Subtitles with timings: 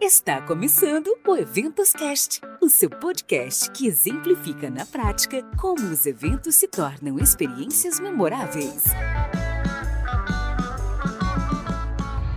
[0.00, 6.54] Está começando o Eventos Cast, o seu podcast que exemplifica na prática como os eventos
[6.54, 8.84] se tornam experiências memoráveis.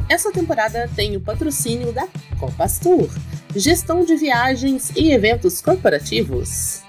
[0.09, 2.07] Essa temporada tem o patrocínio da
[2.39, 3.09] Compass Tour,
[3.53, 6.81] gestão de viagens e eventos corporativos.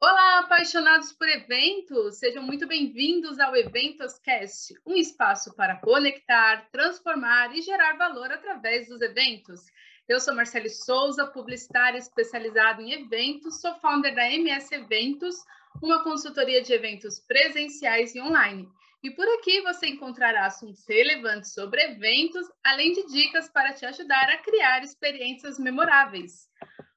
[0.00, 2.18] Olá, apaixonados por eventos!
[2.18, 8.88] Sejam muito bem-vindos ao Eventos Cast, um espaço para conectar, transformar e gerar valor através
[8.88, 9.60] dos eventos.
[10.08, 15.34] Eu sou Marcele Souza, publicitária especializada em eventos, sou founder da MS Eventos,
[15.82, 18.68] uma consultoria de eventos presenciais e online.
[19.02, 24.30] E por aqui você encontrará assuntos relevantes sobre eventos, além de dicas para te ajudar
[24.30, 26.48] a criar experiências memoráveis.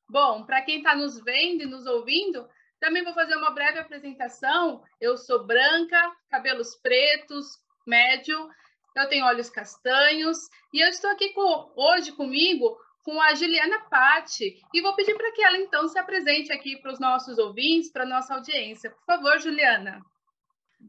[0.08, 2.48] Bom, para quem está nos vendo e nos ouvindo,
[2.80, 4.84] também vou fazer uma breve apresentação.
[5.02, 8.48] Eu sou branca, cabelos pretos, médio,
[8.95, 10.38] eu tenho olhos castanhos
[10.72, 12.78] e eu estou aqui com, hoje comigo
[13.09, 16.94] com a Juliana Patti e vou pedir para que ela então se apresente aqui para
[16.94, 18.92] os nossos ouvintes, para a nossa audiência.
[18.92, 20.00] Por favor, Juliana.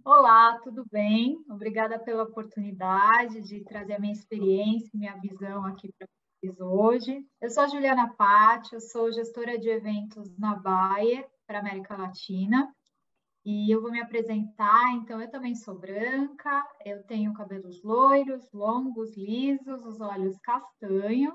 [0.04, 1.42] Olá, tudo bem?
[1.48, 6.06] Obrigada pela oportunidade de trazer a minha experiência, minha visão aqui para
[6.42, 7.24] vocês hoje.
[7.40, 12.70] Eu sou a Juliana Patti, eu sou gestora de eventos na Bayer para América Latina.
[13.46, 19.16] E eu vou me apresentar, então eu também sou branca, eu tenho cabelos loiros, longos,
[19.16, 21.32] lisos, os olhos castanhos,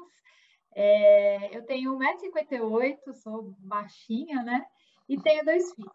[0.76, 4.66] é, eu tenho 1,58m, sou baixinha, né?
[5.08, 5.92] E tenho dois filhos.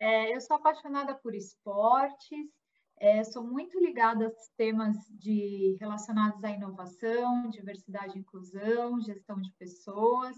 [0.00, 2.50] É, eu sou apaixonada por esportes,
[2.98, 9.52] é, sou muito ligada aos temas de, relacionados à inovação, diversidade e inclusão, gestão de
[9.52, 10.36] pessoas,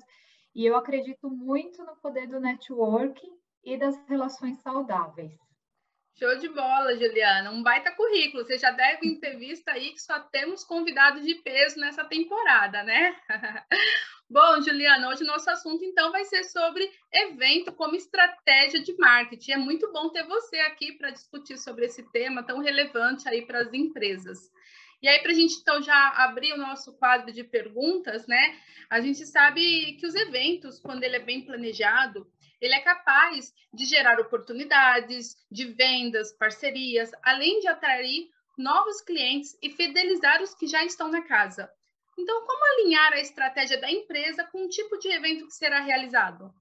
[0.54, 3.32] e eu acredito muito no poder do networking
[3.64, 5.38] e das relações saudáveis.
[6.16, 7.50] Show de bola, Juliana.
[7.50, 8.44] Um baita currículo.
[8.44, 13.16] Você já deve ter visto aí que só temos convidados de peso nessa temporada, né?
[14.30, 19.52] Bom, Juliana, hoje o nosso assunto então vai ser sobre evento como estratégia de marketing.
[19.52, 23.60] É muito bom ter você aqui para discutir sobre esse tema tão relevante aí para
[23.60, 24.38] as empresas.
[25.02, 28.58] E aí, para a gente então já abrir o nosso quadro de perguntas, né?
[28.88, 32.26] A gente sabe que os eventos, quando ele é bem planejado,
[32.60, 39.70] ele é capaz de gerar oportunidades de vendas, parcerias, além de atrair novos clientes e
[39.70, 41.70] fidelizar os que já estão na casa.
[42.18, 46.54] Então, como alinhar a estratégia da empresa com o tipo de evento que será realizado?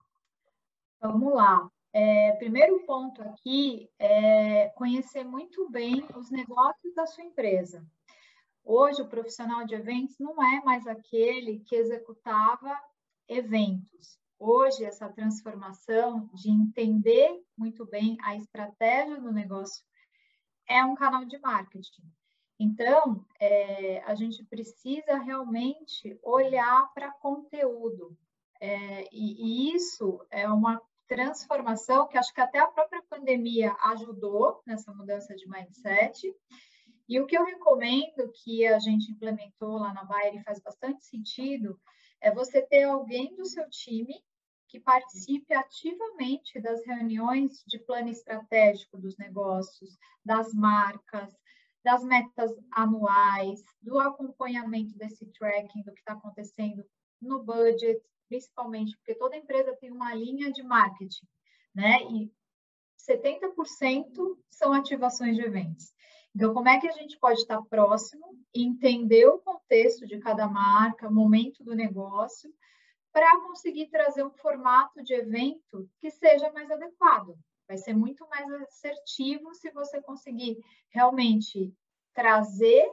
[1.00, 1.70] Vamos lá.
[1.92, 7.86] É, primeiro ponto aqui é conhecer muito bem os negócios da sua empresa.
[8.66, 12.76] Hoje, o profissional de eventos não é mais aquele que executava
[13.28, 14.18] eventos.
[14.46, 19.82] Hoje, essa transformação de entender muito bem a estratégia do negócio
[20.68, 22.04] é um canal de marketing.
[22.60, 28.18] Então, é, a gente precisa realmente olhar para conteúdo.
[28.60, 34.62] É, e, e isso é uma transformação que acho que até a própria pandemia ajudou
[34.68, 36.36] nessa mudança de mindset.
[37.08, 41.06] E o que eu recomendo que a gente implementou lá na Bayer e faz bastante
[41.06, 41.80] sentido
[42.20, 44.22] é você ter alguém do seu time
[44.74, 49.96] que participe ativamente das reuniões de plano estratégico dos negócios,
[50.26, 51.32] das marcas,
[51.84, 56.84] das metas anuais, do acompanhamento desse tracking do que está acontecendo
[57.22, 61.28] no budget, principalmente porque toda empresa tem uma linha de marketing,
[61.76, 62.02] né?
[62.10, 62.32] E
[62.98, 65.94] 70% são ativações de eventos.
[66.36, 71.12] Então, como é que a gente pode estar próximo entender o contexto de cada marca,
[71.12, 72.52] momento do negócio,
[73.14, 77.38] para conseguir trazer um formato de evento que seja mais adequado.
[77.68, 80.58] Vai ser muito mais assertivo se você conseguir
[80.90, 81.72] realmente
[82.14, 82.92] trazer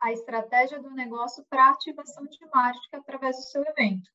[0.00, 4.10] a estratégia do negócio para ativação de marketing através do seu evento.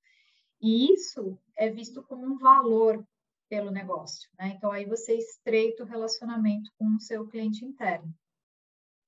[0.60, 3.04] E isso é visto como um valor
[3.48, 4.30] pelo negócio.
[4.38, 4.54] Né?
[4.56, 8.14] Então, aí você estreita o relacionamento com o seu cliente interno.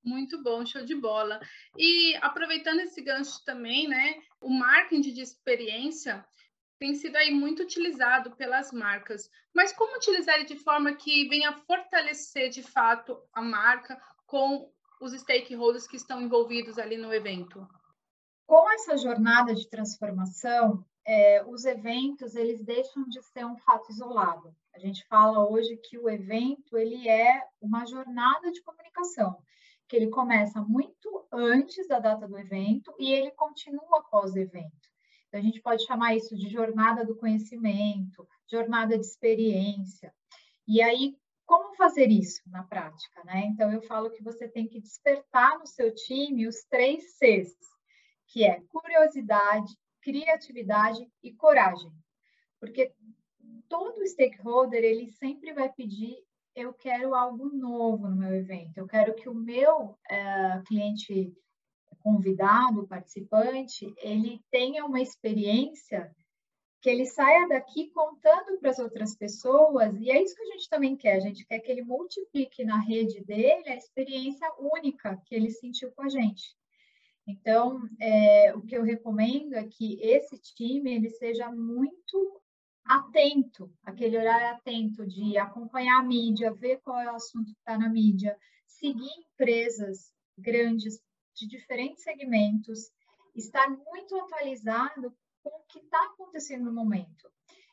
[0.03, 1.40] Muito bom, show de bola.
[1.78, 6.26] E aproveitando esse gancho também, né, o marketing de experiência
[6.78, 9.29] tem sido aí muito utilizado pelas marcas.
[9.55, 13.97] Mas como utilizar ele de forma que venha fortalecer de fato a marca
[14.28, 14.70] com
[15.00, 17.66] os stakeholders que estão envolvidos ali no evento?
[18.46, 24.53] Com essa jornada de transformação, é, os eventos eles deixam de ser um fato isolado.
[24.76, 29.38] A gente fala hoje que o evento ele é uma jornada de comunicação
[29.93, 34.90] que ele começa muito antes da data do evento e ele continua após o evento.
[35.28, 40.11] Então, a gente pode chamar isso de jornada do conhecimento, jornada de experiência.
[40.67, 43.23] E aí, como fazer isso na prática?
[43.23, 43.45] Né?
[43.45, 47.55] Então, eu falo que você tem que despertar no seu time os três Cs,
[48.29, 51.91] que é curiosidade, criatividade e coragem.
[52.59, 52.91] Porque
[53.69, 56.17] todo stakeholder, ele sempre vai pedir
[56.55, 61.34] eu quero algo novo no meu evento, eu quero que o meu é, cliente
[62.00, 66.14] convidado, participante, ele tenha uma experiência
[66.82, 70.70] que ele saia daqui contando para as outras pessoas, e é isso que a gente
[70.70, 75.34] também quer, a gente quer que ele multiplique na rede dele a experiência única que
[75.34, 76.53] ele sentiu com a gente.
[77.26, 82.42] Então, é, o que eu recomendo é que esse time ele seja muito
[82.85, 87.78] atento, aquele horário atento de acompanhar a mídia, ver qual é o assunto que está
[87.78, 91.02] na mídia, seguir empresas grandes
[91.35, 92.91] de diferentes segmentos,
[93.35, 97.32] estar muito atualizado com o que está acontecendo no momento.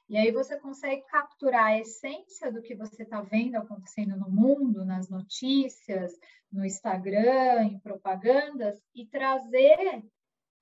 [0.09, 4.85] E aí você consegue capturar a essência do que você está vendo acontecendo no mundo,
[4.85, 6.19] nas notícias,
[6.51, 10.05] no Instagram, em propagandas, e trazer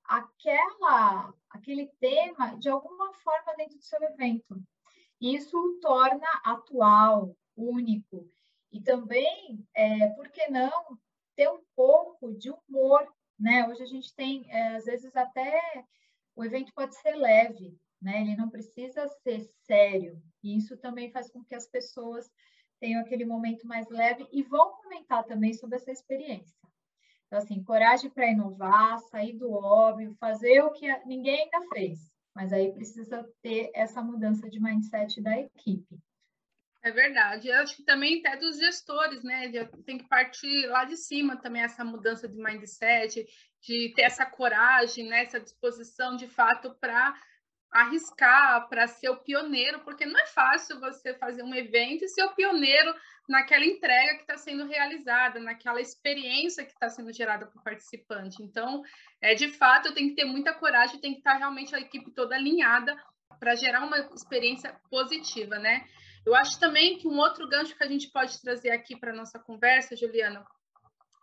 [0.04, 4.62] aquela, aquele tema de alguma forma dentro do seu evento.
[5.20, 8.28] Isso o torna atual, único.
[8.72, 10.98] E também, é, por que não,
[11.34, 13.06] ter um pouco de humor,
[13.38, 13.66] né?
[13.68, 15.84] Hoje a gente tem, é, às vezes, até
[16.36, 18.20] o evento pode ser leve, né?
[18.20, 20.22] Ele não precisa ser sério.
[20.42, 22.30] E isso também faz com que as pessoas
[22.80, 26.56] tenham aquele momento mais leve e vão comentar também sobre essa experiência.
[27.28, 32.10] Então, assim, coragem para inovar, sair do óbvio, fazer o que ninguém ainda fez.
[32.34, 35.98] Mas aí precisa ter essa mudança de mindset da equipe.
[36.82, 37.48] É verdade.
[37.48, 39.50] Eu acho que também até dos gestores, né?
[39.84, 43.26] Tem que partir lá de cima também essa mudança de mindset,
[43.60, 45.22] de ter essa coragem, né?
[45.22, 47.14] essa disposição de fato para
[47.70, 52.22] arriscar, para ser o pioneiro, porque não é fácil você fazer um evento e ser
[52.22, 52.94] o pioneiro
[53.28, 58.42] naquela entrega que está sendo realizada, naquela experiência que está sendo gerada para o participante.
[58.42, 58.82] Então,
[59.20, 62.10] é de fato, tem que ter muita coragem, tem que estar tá realmente a equipe
[62.12, 62.96] toda alinhada
[63.38, 65.86] para gerar uma experiência positiva, né?
[66.24, 69.38] Eu acho também que um outro gancho que a gente pode trazer aqui para nossa
[69.38, 70.44] conversa, Juliana,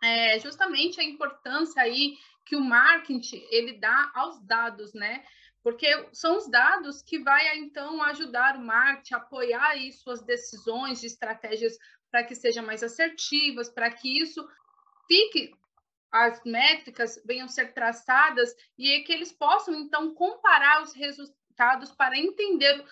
[0.02, 5.24] é justamente a importância aí que o marketing ele dá aos dados, né?
[5.62, 11.00] Porque são os dados que vai então ajudar o marketing a apoiar aí suas decisões
[11.00, 11.76] de estratégias
[12.16, 14.48] para que sejam mais assertivas, para que isso
[15.06, 15.54] fique
[16.10, 22.82] as métricas venham ser traçadas e que eles possam então comparar os resultados para entender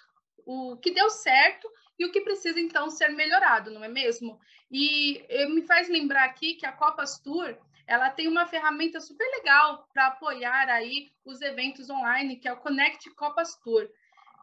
[0.45, 1.67] o que deu certo
[1.99, 4.39] e o que precisa então ser melhorado, não é mesmo?
[4.71, 7.57] E me faz lembrar aqui que a Copas Tour
[7.87, 12.61] ela tem uma ferramenta super legal para apoiar aí os eventos online, que é o
[12.61, 13.89] Connect Copas Tour.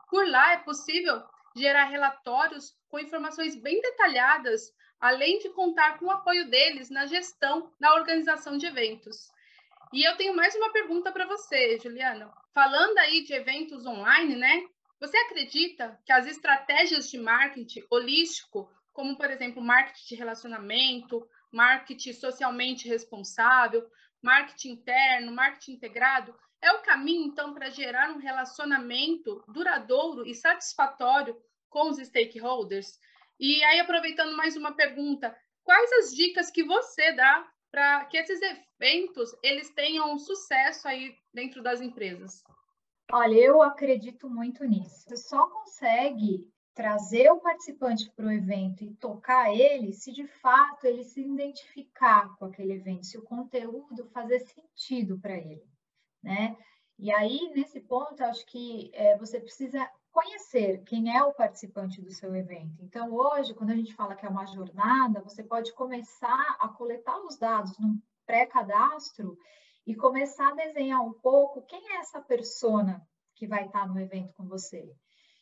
[0.10, 1.22] Por lá é possível
[1.56, 7.72] gerar relatórios com informações bem detalhadas, além de contar com o apoio deles na gestão,
[7.80, 9.32] na organização de eventos.
[9.92, 12.32] E eu tenho mais uma pergunta para você, Juliana.
[12.54, 14.64] Falando aí de eventos online, né?
[15.00, 22.14] Você acredita que as estratégias de marketing holístico, como por exemplo, marketing de relacionamento, marketing
[22.14, 23.84] socialmente responsável,
[24.22, 31.36] marketing interno, marketing integrado, é o caminho, então, para gerar um relacionamento duradouro e satisfatório
[31.70, 33.00] com os stakeholders?
[33.40, 38.40] E aí, aproveitando mais uma pergunta, quais as dicas que você dá para que esses
[38.42, 42.44] eventos eles tenham sucesso aí dentro das empresas?
[43.12, 45.04] Olha, eu acredito muito nisso.
[45.08, 50.86] Você só consegue trazer o participante para o evento e tocar ele se de fato
[50.86, 55.64] ele se identificar com aquele evento, se o conteúdo fazer sentido para ele,
[56.22, 56.56] né?
[56.98, 62.12] E aí, nesse ponto, acho que é, você precisa conhecer quem é o participante do
[62.12, 62.76] seu evento.
[62.82, 67.18] Então, hoje, quando a gente fala que é uma jornada, você pode começar a coletar
[67.26, 69.38] os dados num pré-cadastro
[69.86, 73.02] e começar a desenhar um pouco quem é essa persona
[73.36, 74.94] que vai estar no evento com você.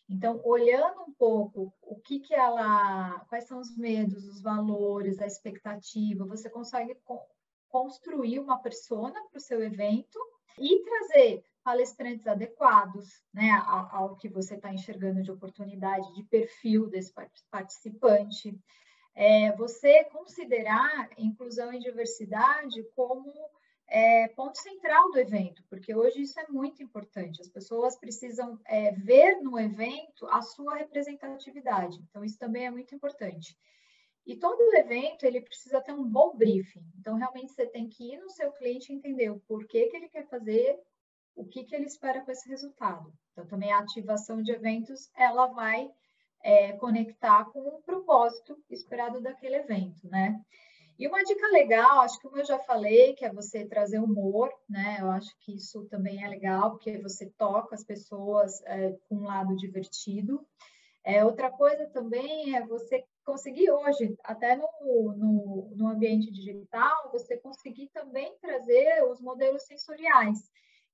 [0.08, 5.28] Então, olhando um pouco o que, que ela, quais são os medos, os valores, a
[5.28, 7.20] expectativa, você consegue co
[7.68, 10.20] construir uma persona para o seu evento
[10.60, 17.14] e trazer palestrantes adequados né, ao, que você está enxergando de oportunidade, de perfil desse
[17.52, 18.58] participante.
[19.16, 23.32] É, você considerar inclusão e diversidade como
[23.88, 27.42] é, ponto central do evento, porque hoje isso é muito importante.
[27.42, 32.00] As pessoas precisam é, ver no evento a sua representatividade.
[32.10, 33.58] Então, isso também é muito importante.
[34.26, 36.86] E todo evento, ele precisa ter um bom briefing.
[37.00, 40.28] Então, realmente, você tem que ir no seu cliente entender o porquê que ele quer
[40.28, 40.80] fazer,
[41.36, 43.12] o que, que ele espera com esse resultado.
[43.32, 45.90] Então, também a ativação de eventos, ela vai
[46.44, 50.40] é, conectar com o propósito esperado daquele evento, né?
[50.98, 54.52] E uma dica legal, acho que como eu já falei, que é você trazer humor,
[54.70, 54.98] né?
[55.00, 59.24] Eu acho que isso também é legal, porque você toca as pessoas é, com um
[59.24, 60.46] lado divertido.
[61.02, 64.68] É, outra coisa também é você conseguir hoje, até no,
[65.16, 70.40] no, no ambiente digital, você conseguir também trazer os modelos sensoriais.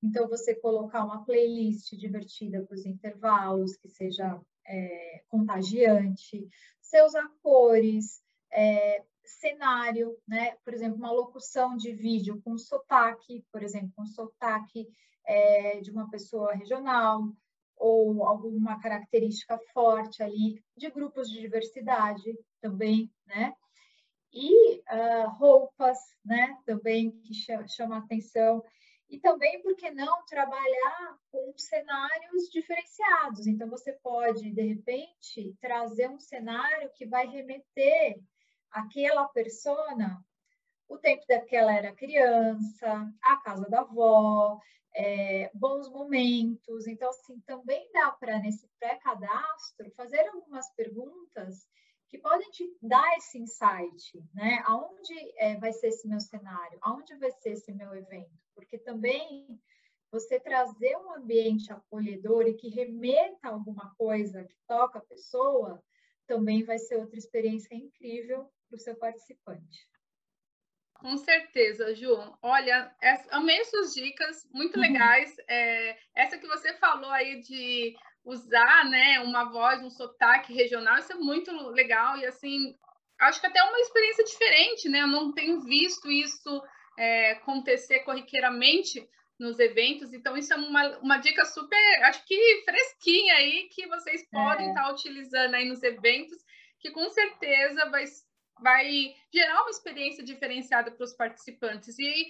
[0.04, 4.38] Então, você colocar uma playlist divertida para os intervalos, que seja
[4.68, 6.46] é, contagiante,
[6.82, 10.58] você usar cores, é, cenário, né?
[10.66, 14.90] Por exemplo, uma locução de vídeo com sotaque, por exemplo, com sotaque
[15.26, 17.30] é, de uma pessoa regional,
[17.78, 23.54] ou alguma característica forte ali de grupos de diversidade também, né?
[24.32, 26.58] E uh, roupas, né?
[26.66, 27.34] Também que
[27.68, 28.64] chama atenção.
[29.10, 33.46] E também, por que não, trabalhar com cenários diferenciados.
[33.46, 38.20] Então, você pode, de repente, trazer um cenário que vai remeter
[38.72, 40.24] aquela persona
[40.88, 44.60] o tempo daquela era criança, a casa da avó,
[44.96, 46.88] é, bons momentos.
[46.88, 51.68] Então, assim, também dá para, nesse pré-cadastro, fazer algumas perguntas
[52.08, 54.64] que podem te dar esse insight, né?
[54.66, 56.78] Aonde é, vai ser esse meu cenário?
[56.82, 58.32] Aonde vai ser esse meu evento?
[58.54, 59.60] Porque também
[60.12, 65.84] você trazer um ambiente acolhedor e que remeta a alguma coisa que toca a pessoa,
[66.26, 69.90] também vai ser outra experiência incrível para o seu participante.
[71.06, 72.18] Com certeza, Ju.
[72.42, 72.92] Olha,
[73.30, 74.82] amei suas dicas, muito uhum.
[74.82, 75.36] legais.
[75.48, 81.12] É, essa que você falou aí de usar né, uma voz, um sotaque regional, isso
[81.12, 82.76] é muito legal e assim,
[83.22, 85.02] acho que até é uma experiência diferente, né?
[85.02, 86.64] Eu não tenho visto isso
[86.98, 89.08] é, acontecer corriqueiramente
[89.40, 94.28] nos eventos, então isso é uma, uma dica super, acho que fresquinha aí, que vocês
[94.32, 94.86] podem estar é.
[94.86, 96.44] tá utilizando aí nos eventos,
[96.80, 98.06] que com certeza vai
[98.62, 101.98] vai gerar uma experiência diferenciada para os participantes.
[102.00, 102.28] E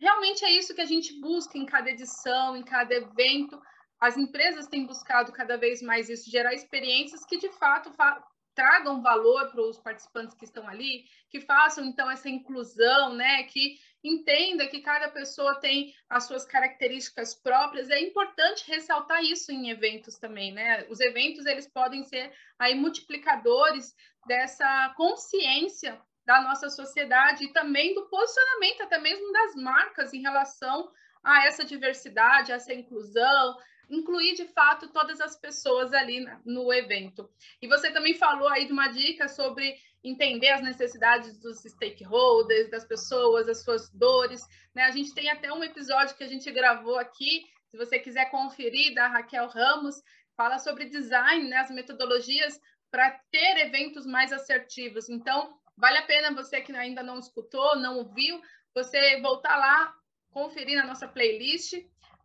[0.00, 3.60] realmente é isso que a gente busca em cada edição, em cada evento.
[4.00, 8.22] As empresas têm buscado cada vez mais isso, gerar experiências que de fato fa
[8.54, 13.44] tragam valor para os participantes que estão ali, que façam então essa inclusão, né?
[13.44, 17.90] Que entenda que cada pessoa tem as suas características próprias.
[17.90, 20.86] É importante ressaltar isso em eventos também, né?
[20.88, 23.94] Os eventos eles podem ser aí multiplicadores
[24.26, 30.90] dessa consciência da nossa sociedade e também do posicionamento até mesmo das marcas em relação
[31.22, 33.56] a essa diversidade, a essa inclusão,
[33.88, 37.30] incluir de fato todas as pessoas ali no evento.
[37.60, 42.84] E você também falou aí de uma dica sobre entender as necessidades dos stakeholders, das
[42.84, 44.42] pessoas, as suas dores.
[44.74, 44.82] Né?
[44.84, 48.94] A gente tem até um episódio que a gente gravou aqui, se você quiser conferir,
[48.94, 50.02] da Raquel Ramos,
[50.36, 51.56] fala sobre design, né?
[51.58, 52.60] as metodologias
[52.90, 55.08] para ter eventos mais assertivos.
[55.08, 58.40] Então, vale a pena você que ainda não escutou, não ouviu,
[58.74, 59.94] você voltar lá,
[60.30, 61.74] conferir na nossa playlist,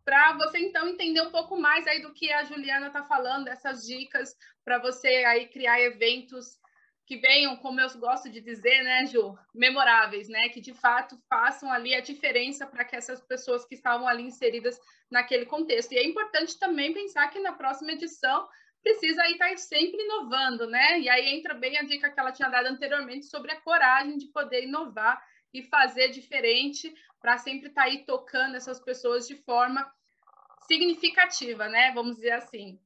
[0.08, 3.86] para você então entender um pouco mais aí do que a Juliana está falando, dessas
[3.86, 4.34] dicas
[4.64, 6.56] para você aí criar eventos
[7.06, 11.70] que venham, como eu gosto de dizer, né, Ju, memoráveis, né, que de fato façam
[11.70, 15.92] ali a diferença para que essas pessoas que estavam ali inseridas naquele contexto.
[15.92, 18.48] E é importante também pensar que na próxima edição
[18.82, 21.00] precisa aí estar tá sempre inovando, né?
[21.00, 24.28] E aí entra bem a dica que ela tinha dado anteriormente sobre a coragem de
[24.28, 25.22] poder inovar
[25.52, 29.86] e fazer diferente para sempre estar tá aí tocando essas pessoas de forma
[30.68, 31.90] significativa, né?
[31.92, 32.78] Vamos dizer assim.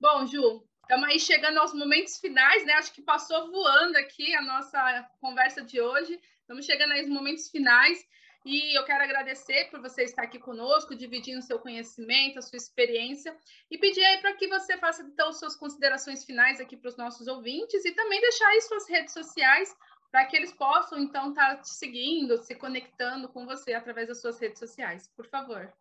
[0.00, 2.74] Bom, Ju, estamos aí chegando aos momentos finais, né?
[2.74, 6.20] Acho que passou voando aqui a nossa conversa de hoje.
[6.40, 8.04] Estamos chegando aos momentos finais.
[8.44, 13.36] E eu quero agradecer por você estar aqui conosco, dividindo seu conhecimento, a sua experiência,
[13.70, 17.28] e pedir aí para que você faça então suas considerações finais aqui para os nossos
[17.28, 19.72] ouvintes e também deixar aí suas redes sociais
[20.10, 24.20] para que eles possam então estar tá te seguindo, se conectando com você através das
[24.20, 25.08] suas redes sociais.
[25.16, 25.72] Por favor.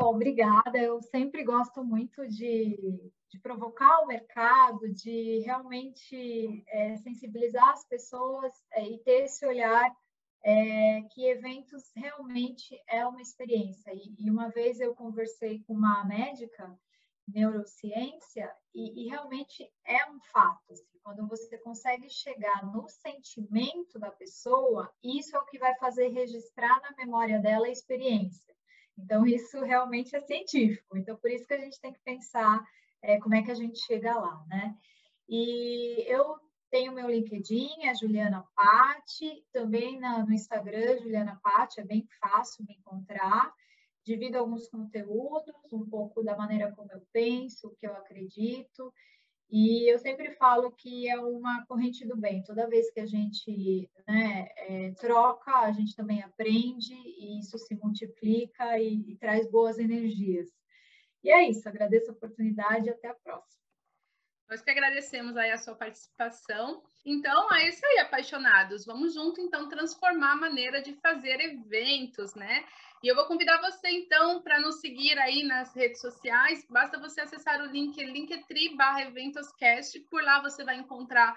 [0.00, 0.78] Bom, obrigada.
[0.78, 8.50] Eu sempre gosto muito de, de provocar o mercado, de realmente é, sensibilizar as pessoas
[8.72, 9.94] é, e ter esse olhar
[10.42, 13.92] é, que eventos realmente é uma experiência.
[13.92, 16.74] E, e, uma vez eu conversei com uma médica,
[17.28, 20.72] neurociência, e, e realmente é um fato.
[20.72, 26.08] Assim, quando você consegue chegar no sentimento da pessoa, isso é o que vai fazer
[26.08, 28.50] registrar na memória dela a experiência.
[28.98, 30.96] Então, isso realmente é científico.
[30.96, 32.62] Então, por isso que a gente tem que pensar
[33.02, 34.76] é, como é que a gente chega lá, né?
[35.28, 36.38] E eu
[36.70, 42.64] tenho meu LinkedIn, é Juliana Patti, também na, no Instagram, Juliana Patti, é bem fácil
[42.66, 43.52] me encontrar.
[44.04, 48.92] Divido alguns conteúdos, um pouco da maneira como eu penso, o que eu acredito.
[49.50, 52.42] E eu sempre falo que é uma corrente do bem.
[52.44, 57.74] Toda vez que a gente né, é, troca, a gente também aprende e isso se
[57.74, 60.48] multiplica e, e traz boas energias.
[61.24, 61.68] E é isso.
[61.68, 63.59] Agradeço a oportunidade e até a próxima.
[64.50, 66.82] Nós que agradecemos aí a sua participação.
[67.06, 68.84] Então, é isso aí, apaixonados.
[68.84, 72.64] Vamos junto, então, transformar a maneira de fazer eventos, né?
[73.00, 76.66] E eu vou convidar você, então, para nos seguir aí nas redes sociais.
[76.68, 80.00] Basta você acessar o link linktree barra eventoscast.
[80.10, 81.36] Por lá você vai encontrar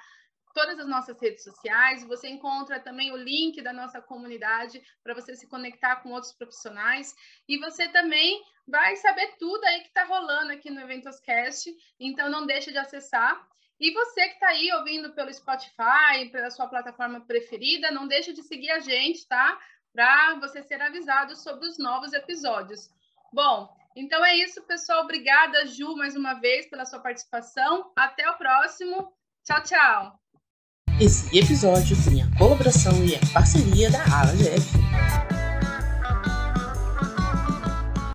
[0.52, 2.04] todas as nossas redes sociais.
[2.08, 7.14] Você encontra também o link da nossa comunidade para você se conectar com outros profissionais.
[7.48, 11.70] E você também vai saber tudo aí que está rolando aqui no Eventoscast.
[12.00, 13.46] Então, não deixe de acessar.
[13.80, 18.44] E você que está aí ouvindo pelo Spotify, pela sua plataforma preferida, não deixe de
[18.44, 19.60] seguir a gente, tá?
[19.94, 22.90] Para você ser avisado sobre os novos episódios.
[23.34, 25.04] Bom, então é isso, pessoal.
[25.04, 27.92] Obrigada, Ju, mais uma vez pela sua participação.
[27.96, 29.12] Até o próximo.
[29.44, 30.20] Tchau, tchau.
[31.02, 34.83] Esse episódio tem a colaboração e a parceria da AlaGF.